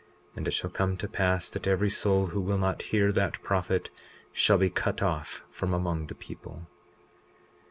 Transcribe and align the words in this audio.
And 0.35 0.47
it 0.47 0.51
shall 0.51 0.71
come 0.71 0.97
to 0.97 1.07
pass 1.07 1.47
that 1.49 1.67
every 1.67 1.91
soul 1.91 2.25
who 2.25 2.41
will 2.41 2.57
not 2.57 2.81
hear 2.81 3.11
that 3.11 3.39
prophet 3.43 3.91
shall 4.33 4.57
be 4.57 4.71
cut 4.71 5.03
off 5.03 5.43
from 5.51 5.75
among 5.75 6.07
the 6.07 6.15
people. 6.15 6.65